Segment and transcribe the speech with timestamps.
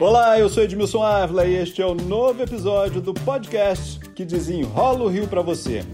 [0.00, 5.02] Olá, eu sou Edmilson Ávila e este é o novo episódio do podcast que desenrola
[5.02, 5.84] o Rio para você.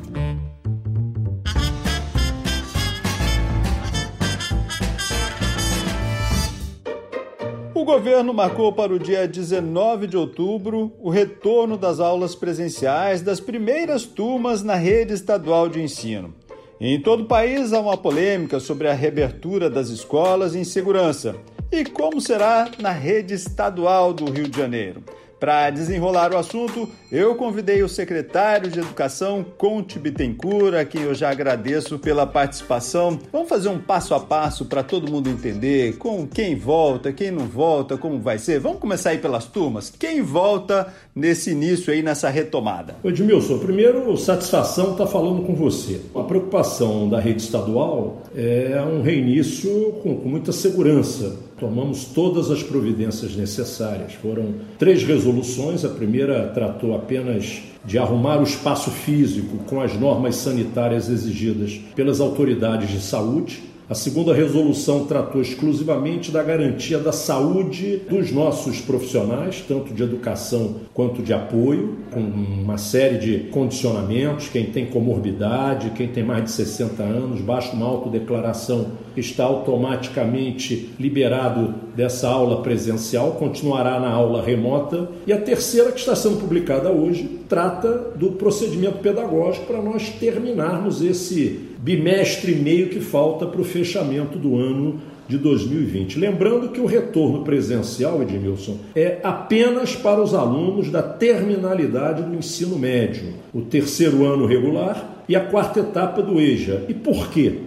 [7.75, 13.41] O governo marcou para o dia 19 de outubro o retorno das aulas presenciais das
[13.41, 16.35] primeiras turmas na rede estadual de ensino.
[16.79, 21.35] Em todo o país há uma polêmica sobre a reabertura das escolas em segurança
[21.75, 25.03] e como será na rede estadual do Rio de Janeiro.
[25.41, 31.15] Para desenrolar o assunto, eu convidei o secretário de Educação, Conte Bittencourt, a quem eu
[31.15, 33.19] já agradeço pela participação.
[33.31, 37.47] Vamos fazer um passo a passo para todo mundo entender com quem volta, quem não
[37.47, 38.59] volta, como vai ser.
[38.59, 39.91] Vamos começar aí pelas turmas.
[39.91, 42.97] Quem volta nesse início aí, nessa retomada?
[43.05, 46.01] Edmilson, primeiro, satisfação estar tá falando com você.
[46.15, 52.63] A preocupação da rede estadual é um reinício com, com muita segurança tomamos todas as
[52.63, 54.15] providências necessárias.
[54.15, 55.85] Foram três resoluções.
[55.85, 62.21] A primeira tratou apenas de arrumar o espaço físico com as normas sanitárias exigidas pelas
[62.21, 63.63] autoridades de saúde.
[63.89, 70.77] A segunda resolução tratou exclusivamente da garantia da saúde dos nossos profissionais, tanto de educação
[70.95, 74.49] quanto de apoio, com uma série de condicionamentos.
[74.49, 78.87] Quem tem comorbidade, quem tem mais de 60 anos, basta uma autodeclaração,
[79.21, 85.09] está automaticamente liberado dessa aula presencial, continuará na aula remota.
[85.27, 91.03] E a terceira, que está sendo publicada hoje, trata do procedimento pedagógico para nós terminarmos
[91.03, 96.19] esse bimestre e meio que falta para o fechamento do ano de 2020.
[96.19, 102.79] Lembrando que o retorno presencial, Edmilson, é apenas para os alunos da terminalidade do ensino
[102.79, 106.83] médio, o terceiro ano regular e a quarta etapa do EJA.
[106.89, 107.59] E por quê?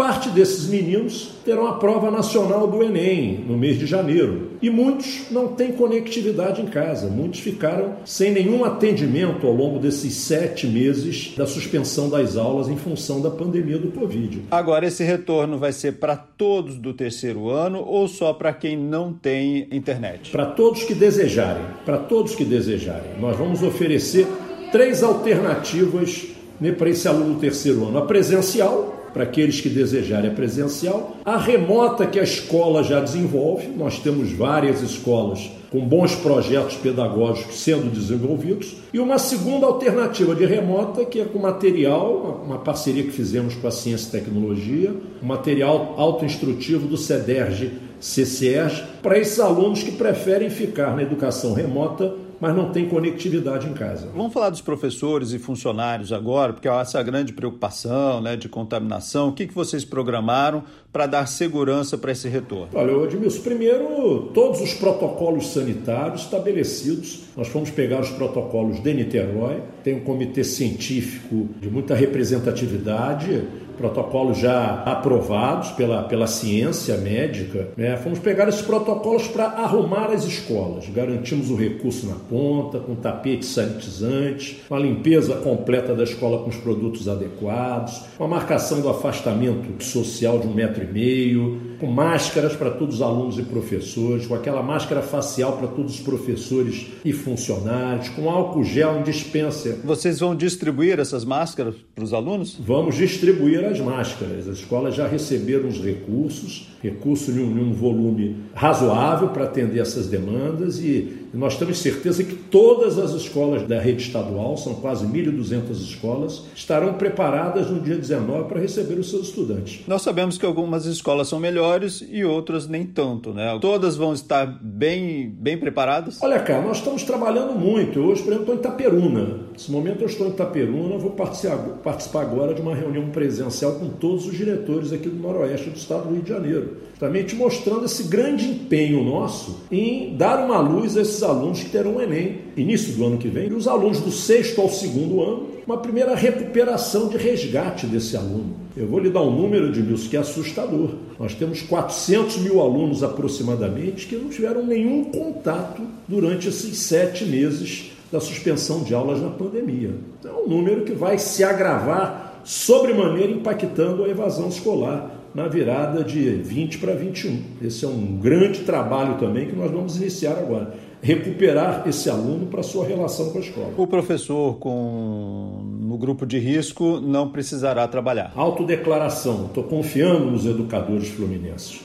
[0.00, 4.52] Parte desses meninos terão a prova nacional do Enem no mês de janeiro.
[4.62, 10.14] E muitos não têm conectividade em casa, muitos ficaram sem nenhum atendimento ao longo desses
[10.14, 14.44] sete meses da suspensão das aulas em função da pandemia do Covid.
[14.50, 19.12] Agora, esse retorno vai ser para todos do terceiro ano ou só para quem não
[19.12, 20.30] tem internet?
[20.30, 23.20] Para todos que desejarem, para todos que desejarem.
[23.20, 24.26] Nós vamos oferecer
[24.72, 26.26] três alternativas
[26.58, 31.16] né, para esse aluno do terceiro ano: a presencial para aqueles que desejarem a presencial.
[31.24, 37.60] A remota que a escola já desenvolve, nós temos várias escolas com bons projetos pedagógicos
[37.60, 38.76] sendo desenvolvidos.
[38.92, 43.68] E uma segunda alternativa de remota, que é com material, uma parceria que fizemos com
[43.68, 50.48] a Ciência e Tecnologia, um material autoinstrutivo do CEDERJ CCERJ, para esses alunos que preferem
[50.48, 54.08] ficar na educação remota mas não tem conectividade em casa.
[54.14, 59.28] Vamos falar dos professores e funcionários agora, porque essa grande preocupação né, de contaminação.
[59.28, 62.68] O que, que vocês programaram para dar segurança para esse retorno?
[62.74, 67.24] Olha, Edmilson, primeiro, todos os protocolos sanitários estabelecidos.
[67.36, 73.44] Nós fomos pegar os protocolos de Niterói, tem um comitê científico de muita representatividade,
[73.80, 77.68] protocolos já aprovados pela, pela ciência médica.
[77.78, 77.96] Né?
[77.96, 80.86] Fomos pegar esses protocolos para arrumar as escolas.
[80.90, 86.56] Garantimos o recurso na ponta, com tapete sanitizante, uma limpeza completa da escola com os
[86.56, 92.70] produtos adequados, uma marcação do afastamento social de um metro e meio, com máscaras para
[92.70, 98.08] todos os alunos e professores, com aquela máscara facial para todos os professores e funcionários,
[98.10, 99.78] com álcool gel em dispensa.
[99.84, 102.58] Vocês vão distribuir essas máscaras para os alunos?
[102.60, 104.48] Vamos distribuir as máscaras.
[104.48, 110.06] As escolas já receberam os recursos, recurso em um, um volume razoável para atender essas
[110.06, 115.70] demandas e nós temos certeza que todas as escolas da rede estadual, são quase 1.200
[115.72, 119.82] escolas, estarão preparadas no dia 19 para receber os seus estudantes.
[119.86, 123.56] Nós sabemos que algumas escolas são melhores e outras nem tanto, né?
[123.60, 126.18] Todas vão estar bem, bem preparadas?
[126.20, 128.00] Olha, cara, nós estamos trabalhando muito.
[128.00, 129.49] Hoje, por exemplo, estou em Itaperuna.
[129.60, 134.26] Nesse momento eu estou em Itaperuna, vou participar agora de uma reunião presencial com todos
[134.26, 138.46] os diretores aqui do Noroeste do Estado do Rio de Janeiro justamente mostrando esse grande
[138.46, 143.06] empenho nosso em dar uma luz a esses alunos que terão o Enem início do
[143.06, 147.16] ano que vem, e os alunos do sexto ao segundo ano, uma primeira recuperação de
[147.16, 148.54] resgate desse aluno.
[148.76, 150.90] Eu vou lhe dar um número de mil que é assustador.
[151.18, 157.92] Nós temos 400 mil alunos aproximadamente que não tiveram nenhum contato durante esses sete meses
[158.10, 159.94] da suspensão de aulas na pandemia.
[160.18, 166.02] Então, é um número que vai se agravar sobremaneira impactando a evasão escolar na virada
[166.02, 167.42] de 20 para 21.
[167.62, 170.74] Esse é um grande trabalho também que nós vamos iniciar agora.
[171.02, 173.72] Recuperar esse aluno para sua relação com a escola.
[173.76, 178.32] O professor com no grupo de risco não precisará trabalhar.
[178.36, 179.46] Autodeclaração.
[179.46, 181.80] Estou confiando nos educadores fluminenses.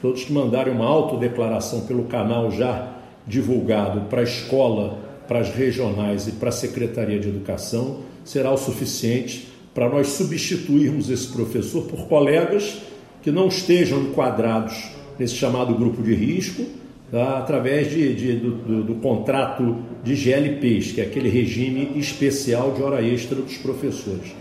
[0.00, 6.28] Todos que mandarem uma autodeclaração pelo canal já divulgado para a escola, para as regionais
[6.28, 12.06] e para a Secretaria de Educação será o suficiente para nós substituirmos esse professor por
[12.06, 12.82] colegas
[13.22, 16.64] que não estejam enquadrados nesse chamado grupo de risco,
[17.10, 17.38] tá?
[17.38, 22.82] através de, de do, do, do, contrato de GLPs, que é aquele regime especial de
[22.82, 24.34] hora extra dos professores.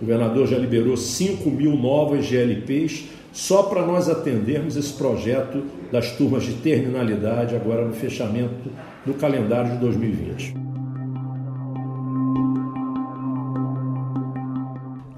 [0.00, 6.12] O governador já liberou 5 mil novas GLPs só para nós atendermos esse projeto das
[6.12, 8.70] turmas de terminalidade agora no fechamento
[9.08, 10.54] do calendário de 2020.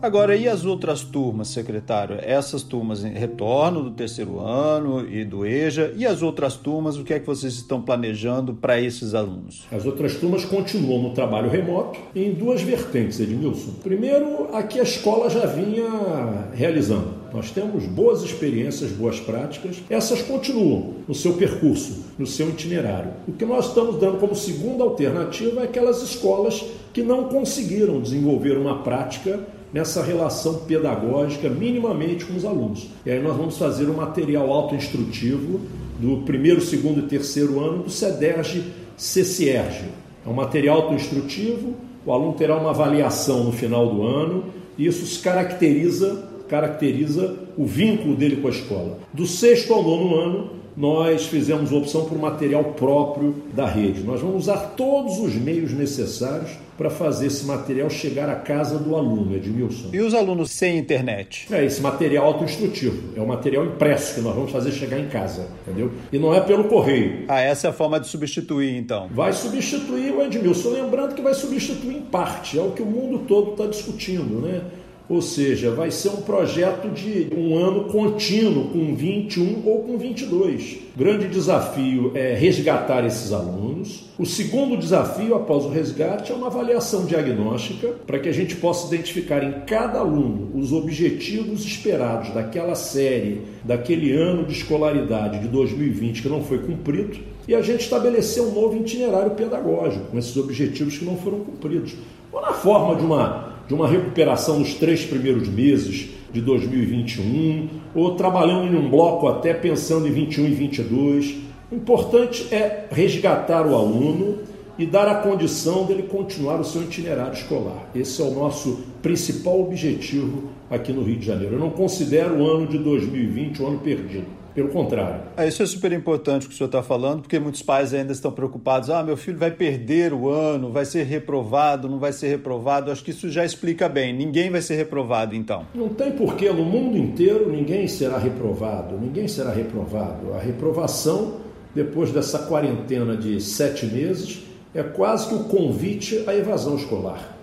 [0.01, 2.17] Agora, e as outras turmas, secretário?
[2.23, 7.05] Essas turmas em retorno do terceiro ano e do EJA, e as outras turmas, o
[7.05, 9.67] que é que vocês estão planejando para esses alunos?
[9.71, 13.73] As outras turmas continuam no trabalho remoto em duas vertentes, Edmilson.
[13.83, 17.20] Primeiro, aqui a escola já vinha realizando.
[17.33, 23.13] Nós temos boas experiências, boas práticas, essas continuam no seu percurso, no seu itinerário.
[23.29, 28.57] O que nós estamos dando como segunda alternativa é aquelas escolas que não conseguiram desenvolver
[28.59, 29.41] uma prática
[29.73, 32.89] nessa relação pedagógica minimamente com os alunos.
[33.07, 35.61] E aí nós vamos fazer um material autoinstrutivo
[35.99, 38.65] do primeiro, segundo e terceiro ano do CEDERJ
[38.97, 39.85] CCERJ.
[40.27, 41.75] É um material autoinstrutivo,
[42.05, 44.45] o aluno terá uma avaliação no final do ano
[44.77, 48.99] e isso caracteriza, caracteriza o vínculo dele com a escola.
[49.15, 54.03] Do sexto ao nono ano, nós fizemos opção por material próprio da rede.
[54.03, 58.97] Nós vamos usar todos os meios necessários para fazer esse material chegar à casa do
[58.97, 59.91] aluno, Edmilson.
[59.93, 61.47] E os alunos sem internet?
[61.53, 63.13] É, esse material autoinstrutivo.
[63.15, 65.93] É o material impresso que nós vamos fazer chegar em casa, entendeu?
[66.11, 67.25] E não é pelo correio.
[67.29, 69.09] Ah, essa é a forma de substituir, então?
[69.13, 70.71] Vai substituir o Edmilson.
[70.71, 72.59] Lembrando que vai substituir em parte.
[72.59, 74.63] É o que o mundo todo está discutindo, né?
[75.11, 80.79] Ou seja, vai ser um projeto de um ano contínuo, com 21 ou com 22.
[80.95, 84.05] O grande desafio é resgatar esses alunos.
[84.17, 88.87] O segundo desafio, após o resgate, é uma avaliação diagnóstica para que a gente possa
[88.95, 96.23] identificar em cada aluno os objetivos esperados daquela série, daquele ano de escolaridade de 2020
[96.23, 97.19] que não foi cumprido
[97.49, 101.95] e a gente estabelecer um novo itinerário pedagógico com esses objetivos que não foram cumpridos.
[102.33, 108.17] Ou na forma de uma de uma recuperação nos três primeiros meses de 2021, ou
[108.17, 111.37] trabalhando em um bloco até pensando em 21 e 22.
[111.71, 114.39] O importante é resgatar o aluno
[114.77, 117.89] e dar a condição dele continuar o seu itinerário escolar.
[117.95, 121.55] Esse é o nosso principal objetivo aqui no Rio de Janeiro.
[121.55, 124.40] Eu não considero o ano de 2020 um ano perdido.
[124.55, 125.23] Pelo contrário.
[125.37, 128.13] É, isso é super importante o que o senhor está falando, porque muitos pais ainda
[128.13, 128.91] estão preocupados.
[128.91, 132.91] Ah, meu filho vai perder o ano, vai ser reprovado, não vai ser reprovado.
[132.91, 134.13] Acho que isso já explica bem.
[134.13, 135.67] Ninguém vai ser reprovado, então.
[135.75, 136.51] Não tem porquê.
[136.51, 138.99] No mundo inteiro, ninguém será reprovado.
[138.99, 140.33] Ninguém será reprovado.
[140.35, 141.37] A reprovação,
[141.75, 144.43] depois dessa quarentena de sete meses,
[144.75, 147.37] é quase que o convite à evasão escolar.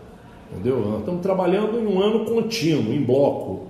[0.52, 0.80] Entendeu?
[0.80, 3.68] Nós estamos trabalhando em um ano contínuo, em bloco.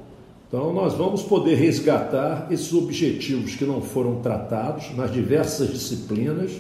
[0.48, 6.52] Então, nós vamos poder resgatar esses objetivos que não foram tratados nas diversas disciplinas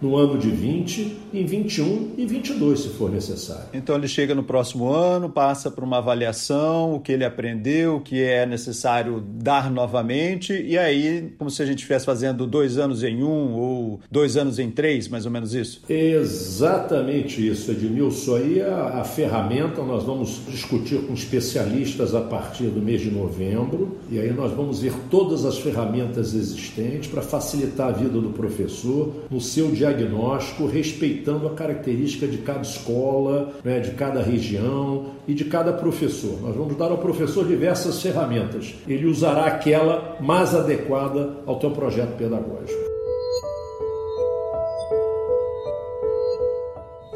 [0.00, 3.64] no ano de 20, em 21 e 22, se for necessário.
[3.72, 8.00] Então ele chega no próximo ano, passa por uma avaliação, o que ele aprendeu, o
[8.00, 13.02] que é necessário dar novamente, e aí, como se a gente estivesse fazendo dois anos
[13.02, 15.82] em um ou dois anos em três, mais ou menos isso?
[15.88, 18.36] Exatamente isso, Edmilson.
[18.36, 23.96] Aí a, a ferramenta nós vamos discutir com especialistas a partir do mês de novembro,
[24.10, 29.12] e aí nós vamos ver todas as ferramentas existentes para facilitar a vida do professor
[29.30, 35.34] no seu dia diagnóstico, respeitando a característica de cada escola, né, de cada região e
[35.34, 36.40] de cada professor.
[36.42, 38.74] Nós vamos dar ao professor diversas ferramentas.
[38.86, 42.95] Ele usará aquela mais adequada ao teu projeto pedagógico.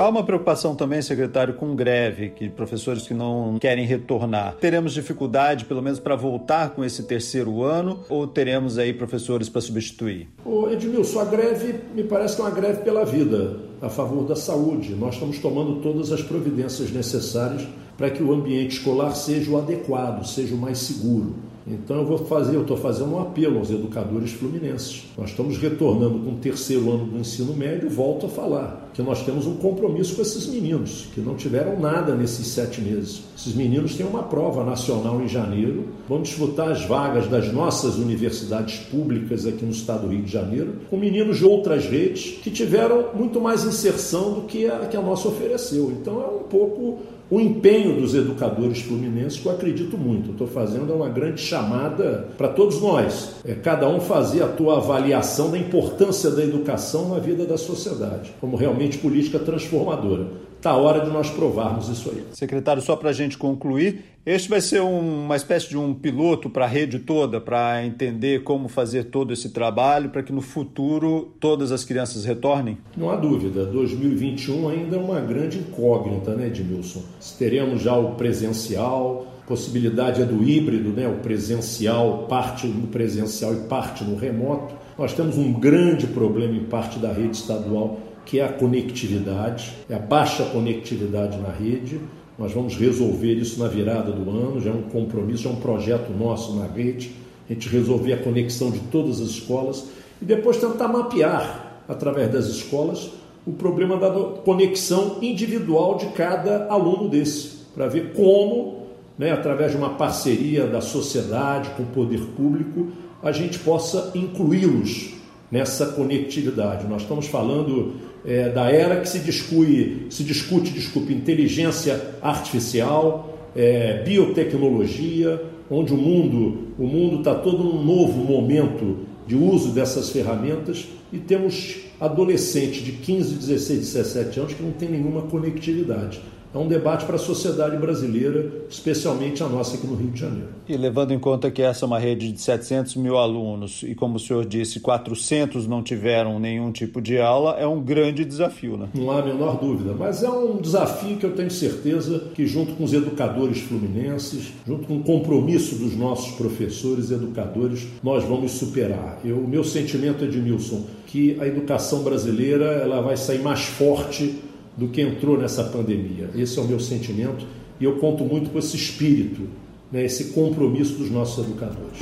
[0.00, 4.57] Há uma preocupação também, secretário, com greve, que professores que não querem retornar.
[4.59, 9.61] Teremos dificuldade, pelo menos, para voltar com esse terceiro ano, ou teremos aí professores para
[9.61, 10.26] substituir?
[10.42, 14.35] Ô Edmilson, a greve me parece que é uma greve pela vida, a favor da
[14.35, 14.95] saúde.
[14.95, 20.25] Nós estamos tomando todas as providências necessárias para que o ambiente escolar seja o adequado,
[20.25, 21.35] seja o mais seguro.
[21.66, 25.04] Então eu vou fazer, eu estou fazendo um apelo aos educadores fluminenses.
[25.16, 29.25] Nós estamos retornando com o terceiro ano do ensino médio, volto a falar que nós
[29.25, 33.23] temos um compromisso com esses meninos, que não tiveram nada nesses sete meses.
[33.37, 38.78] Esses meninos têm uma prova nacional em janeiro, vão disputar as vagas das nossas universidades
[38.90, 43.11] públicas aqui no estado do Rio de Janeiro, com meninos de outras redes que tiveram
[43.14, 45.90] muito mais inserção do que a que a nossa ofereceu.
[45.90, 46.99] Então é um pouco
[47.30, 50.32] o empenho dos educadores fluminenses, que eu acredito muito.
[50.32, 53.37] Estou fazendo uma grande chamada para todos nós.
[53.44, 58.32] É cada um fazer a tua avaliação da importância da educação na vida da sociedade,
[58.40, 60.29] como realmente política transformadora.
[60.57, 62.23] Está hora de nós provarmos isso aí.
[62.33, 66.51] Secretário, só para a gente concluir, este vai ser um, uma espécie de um piloto
[66.51, 71.35] para a rede toda, para entender como fazer todo esse trabalho, para que no futuro
[71.41, 72.77] todas as crianças retornem?
[72.95, 73.65] Não há dúvida.
[73.65, 77.03] 2021 ainda é uma grande incógnita, né, Edmilson?
[77.19, 81.09] Se teremos já o presencial, possibilidade é do híbrido, né?
[81.09, 84.75] o presencial, parte no presencial e parte no remoto.
[84.99, 89.95] Nós temos um grande problema em parte da rede estadual que é a conectividade, é
[89.95, 92.00] a baixa conectividade na rede.
[92.39, 95.57] Nós vamos resolver isso na virada do ano, já é um compromisso, já é um
[95.57, 97.12] projeto nosso na rede,
[97.49, 99.87] a gente resolver a conexão de todas as escolas
[100.23, 103.11] e depois tentar mapear, através das escolas,
[103.47, 108.87] o problema da conexão individual de cada aluno desse, para ver como,
[109.19, 112.89] né, através de uma parceria da sociedade com o poder público,
[113.23, 115.20] a gente possa incluí-los
[115.50, 116.87] nessa conectividade.
[116.87, 124.02] Nós estamos falando é, da era que se discute, se discute desculpe, inteligência artificial, é,
[124.04, 130.88] biotecnologia, onde o mundo o mundo está todo num novo momento de uso dessas ferramentas
[131.12, 136.66] e temos adolescentes de 15, 16, 17 anos que não têm nenhuma conectividade é um
[136.66, 140.49] debate para a sociedade brasileira, especialmente a nossa aqui no Rio de Janeiro.
[140.69, 144.16] E levando em conta que essa é uma rede de 700 mil alunos e, como
[144.16, 148.88] o senhor disse, 400 não tiveram nenhum tipo de aula, é um grande desafio, né?
[148.95, 152.75] Não há a menor dúvida, mas é um desafio que eu tenho certeza que, junto
[152.75, 158.52] com os educadores fluminenses, junto com o compromisso dos nossos professores e educadores, nós vamos
[158.52, 159.21] superar.
[159.25, 164.35] O meu sentimento, Edmilson, que a educação brasileira ela vai sair mais forte
[164.77, 166.31] do que entrou nessa pandemia.
[166.35, 167.47] Esse é o meu sentimento
[167.81, 169.49] e eu conto muito com esse espírito,
[169.91, 171.99] né, esse compromisso dos nossos educadores.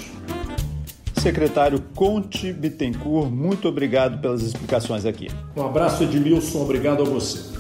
[1.21, 5.29] Secretário Conte Bittencourt, muito obrigado pelas explicações aqui.
[5.57, 7.59] Um abraço, Edmilson, obrigado a você.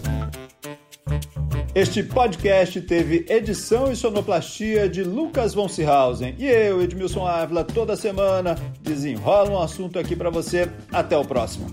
[1.74, 7.94] Este podcast teve edição e sonoplastia de Lucas von Seehausen e eu, Edmilson Ávila, toda
[7.94, 10.68] semana desenrola um assunto aqui para você.
[10.90, 11.66] Até o próximo.